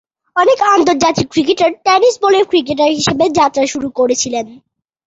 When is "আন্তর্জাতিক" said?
0.75-1.27